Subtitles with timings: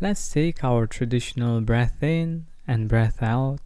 [0.00, 3.60] let's take our traditional breath in and breath out.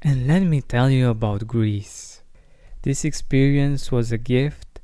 [0.00, 2.22] And let me tell you about Greece.
[2.82, 4.78] This experience was a gift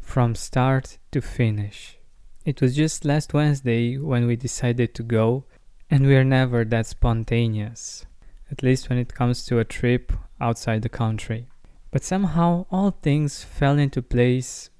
[0.00, 1.98] from start to finish.
[2.44, 5.44] It was just last Wednesday when we decided to go,
[5.90, 8.06] and we are never that spontaneous,
[8.50, 11.46] at least when it comes to a trip outside the country.
[11.90, 14.70] But somehow all things fell into place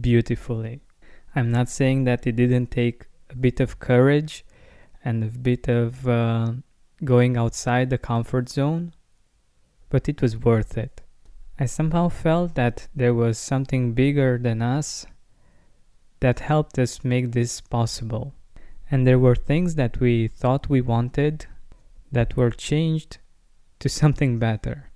[0.00, 0.80] beautifully.
[1.34, 4.44] I'm not saying that it didn't take a bit of courage
[5.04, 6.52] and a bit of uh,
[7.04, 8.92] going outside the comfort zone,
[9.88, 11.02] but it was worth it.
[11.58, 15.06] I somehow felt that there was something bigger than us
[16.20, 18.34] that helped us make this possible.
[18.90, 21.46] And there were things that we thought we wanted
[22.12, 23.18] that were changed
[23.78, 24.89] to something better.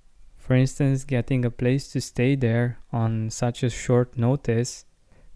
[0.45, 4.85] For instance, getting a place to stay there on such a short notice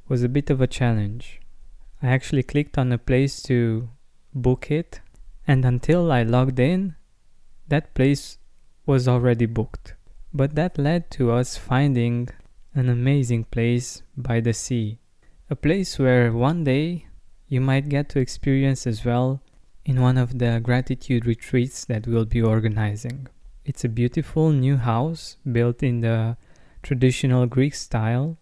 [0.08, 1.42] was a bit of a challenge.
[2.00, 3.90] I actually clicked on a place to
[4.36, 5.02] book it,
[5.48, 6.94] and until I logged in,
[7.70, 8.38] that place
[8.86, 9.96] was already booked.
[10.32, 12.30] But that led to us finding
[12.76, 15.00] an amazing place by the sea
[15.50, 17.08] a place where one day
[17.48, 19.42] you might get to experience as well
[19.84, 23.28] in one of the gratitude retreats that we'll be organizing.
[23.70, 26.38] It's a beautiful new house built in the
[26.82, 28.40] traditional Greek style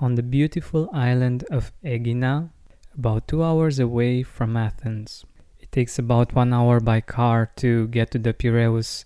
[0.00, 2.50] on the beautiful island of Aegina,
[2.98, 5.24] about two hours away from Athens.
[5.60, 9.04] It takes about one hour by car to get to the Piraeus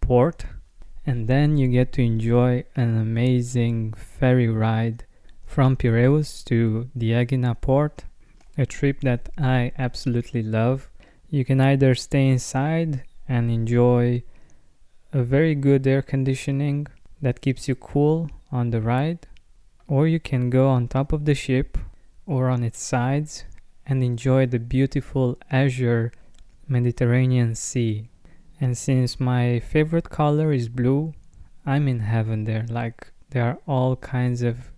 [0.00, 0.46] port,
[1.04, 5.04] and then you get to enjoy an amazing ferry ride
[5.44, 8.04] from Piraeus to the Aegina port,
[8.56, 10.88] a trip that I absolutely love.
[11.28, 14.22] You can either stay inside and enjoy
[15.12, 16.86] a very good air conditioning
[17.20, 19.26] that keeps you cool on the ride,
[19.88, 21.76] or you can go on top of the ship
[22.26, 23.44] or on its sides
[23.86, 26.12] and enjoy the beautiful azure
[26.68, 28.08] Mediterranean Sea.
[28.60, 31.14] And since my favorite color is blue,
[31.66, 32.66] I'm in heaven there.
[32.68, 34.70] Like, there are all kinds of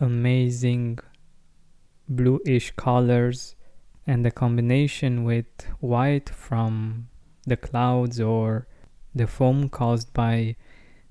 [0.00, 1.00] amazing
[2.08, 3.56] bluish colors
[4.06, 5.46] and the combination with
[5.80, 7.08] white from
[7.46, 8.68] the clouds or
[9.16, 10.54] the foam caused by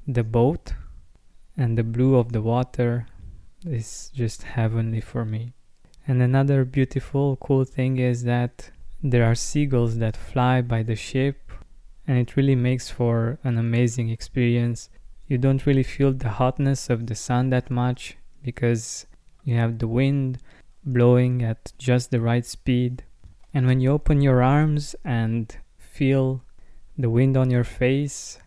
[0.07, 0.73] the boat
[1.57, 3.07] and the blue of the water
[3.65, 5.53] is just heavenly for me.
[6.07, 8.69] And another beautiful, cool thing is that
[9.01, 11.51] there are seagulls that fly by the ship,
[12.05, 14.89] and it really makes for an amazing experience.
[15.27, 19.07] You don't really feel the hotness of the sun that much, because
[19.43, 20.37] you have the wind
[20.83, 23.03] blowing at just the right speed.
[23.51, 26.43] And when you open your arms and feel
[26.97, 28.39] the wind on your face,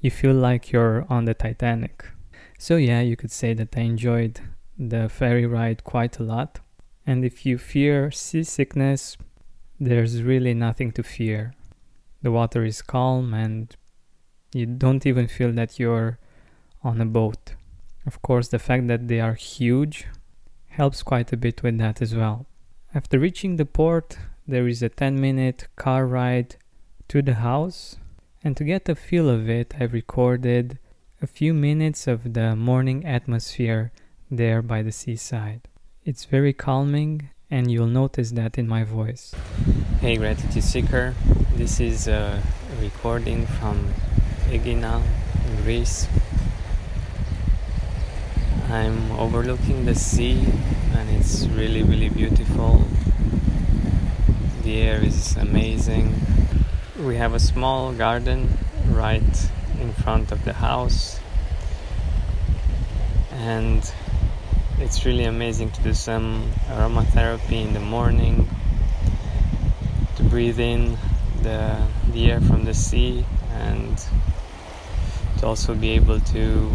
[0.00, 2.04] you feel like you're on the Titanic.
[2.58, 4.40] So, yeah, you could say that I enjoyed
[4.78, 6.60] the ferry ride quite a lot.
[7.06, 9.16] And if you fear seasickness,
[9.78, 11.54] there's really nothing to fear.
[12.22, 13.74] The water is calm and
[14.52, 16.18] you don't even feel that you're
[16.82, 17.54] on a boat.
[18.06, 20.06] Of course, the fact that they are huge
[20.68, 22.46] helps quite a bit with that as well.
[22.94, 26.56] After reaching the port, there is a 10 minute car ride
[27.14, 27.94] to the house,
[28.42, 30.80] and to get a feel of it, I recorded
[31.22, 33.92] a few minutes of the morning atmosphere
[34.32, 35.68] there by the seaside.
[36.04, 39.32] It's very calming, and you'll notice that in my voice.
[40.00, 41.14] Hey, Gratitude Seeker,
[41.54, 42.42] this is a
[42.80, 43.94] recording from
[44.50, 45.00] Aegina
[45.46, 46.08] in Greece.
[48.68, 50.44] I'm overlooking the sea
[50.96, 52.84] and it's really really beautiful.
[54.64, 56.12] The air is amazing.
[57.04, 58.56] We have a small garden
[58.88, 61.20] right in front of the house
[63.32, 63.92] and
[64.78, 68.48] it's really amazing to do some aromatherapy in the morning
[70.16, 70.96] to breathe in
[71.42, 74.02] the, the air from the sea and
[75.40, 76.72] to also be able to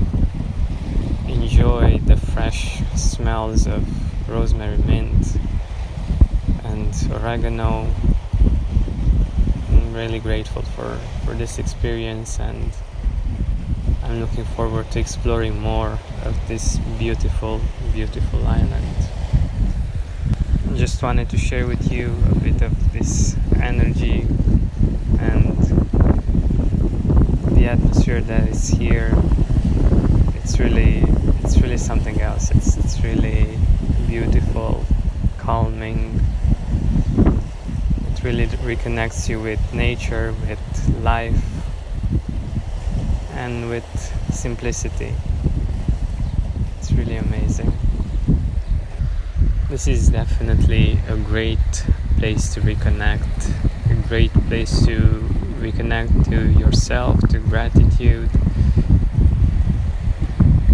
[1.28, 3.84] enjoy the fresh smells of
[4.30, 5.38] rosemary mint
[6.66, 7.92] and oregano.
[9.90, 12.72] I'm really grateful for, for this experience and
[14.04, 17.60] I'm looking forward to exploring more of this beautiful,
[17.92, 18.86] beautiful island.
[20.70, 24.28] I just wanted to share with you a bit of this energy
[25.18, 25.58] and
[27.58, 29.12] the atmosphere that is here.
[30.36, 31.00] It's really
[31.44, 32.52] it's really something else.
[32.52, 33.58] It's it's really
[34.06, 34.86] beautiful,
[35.40, 36.22] calming.
[38.30, 40.60] Really reconnects you with nature, with
[41.02, 41.42] life,
[43.34, 43.90] and with
[44.32, 45.16] simplicity.
[46.78, 47.74] It's really amazing.
[49.68, 51.88] This is definitely a great
[52.20, 53.52] place to reconnect,
[53.90, 55.00] a great place to
[55.58, 58.30] reconnect to yourself, to gratitude.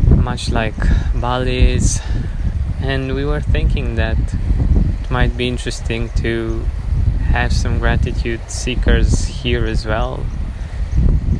[0.09, 0.75] Much like
[1.15, 2.01] Bali is,
[2.81, 4.17] and we were thinking that
[5.01, 6.65] it might be interesting to
[7.35, 10.25] have some gratitude seekers here as well.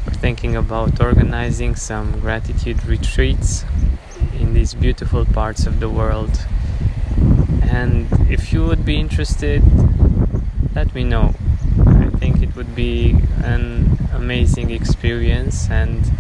[0.05, 3.63] We're thinking about organizing some gratitude retreats
[4.37, 6.45] in these beautiful parts of the world.
[7.61, 9.63] And if you would be interested
[10.75, 11.33] let me know.
[11.87, 16.11] I think it would be an amazing experience and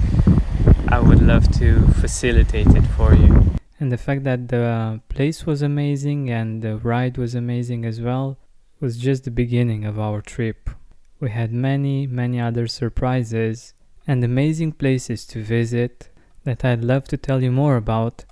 [0.87, 3.55] i would love to facilitate it for you.
[3.77, 8.37] And the fact that the place was amazing and the ride was amazing as well
[8.79, 10.69] was just the beginning of our trip
[11.19, 13.73] we had many many other surprises
[14.07, 16.09] and amazing places to visit
[16.43, 18.25] that I'd love to tell you more about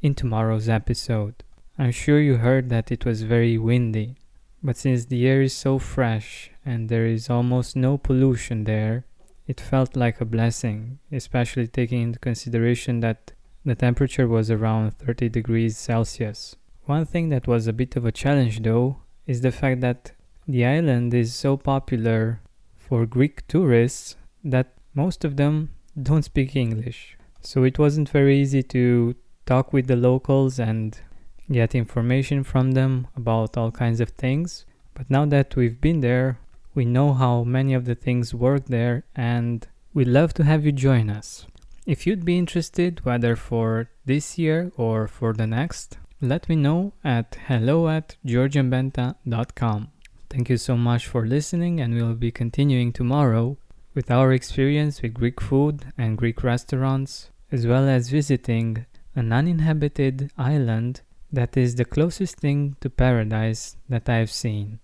[0.00, 1.44] in tomorrow's episode.
[1.78, 4.16] I'm sure you heard that it was very windy,
[4.62, 9.04] but since the air is so fresh and there is almost no pollution there,
[9.46, 13.32] it felt like a blessing, especially taking into consideration that
[13.64, 16.56] the temperature was around 30 degrees Celsius.
[16.86, 18.96] One thing that was a bit of a challenge though
[19.26, 20.12] is the fact that
[20.46, 22.40] the island is so popular
[22.76, 25.70] for Greek tourists that most of them
[26.00, 27.16] don't speak English.
[27.40, 29.14] So it wasn't very easy to
[29.46, 30.98] talk with the locals and
[31.50, 34.64] get information from them about all kinds of things.
[34.94, 36.38] But now that we've been there,
[36.74, 40.72] we know how many of the things work there and we'd love to have you
[40.72, 41.46] join us.
[41.86, 46.92] If you'd be interested, whether for this year or for the next, let me know
[47.02, 49.88] at hello at georgianbenta.com.
[50.30, 53.58] Thank you so much for listening, and we'll be continuing tomorrow
[53.92, 58.86] with our experience with Greek food and Greek restaurants, as well as visiting
[59.16, 61.02] an uninhabited island
[61.32, 64.78] that is the closest thing to paradise that I've seen.